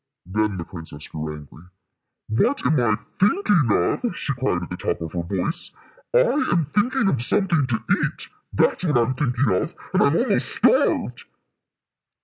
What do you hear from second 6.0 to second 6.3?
"I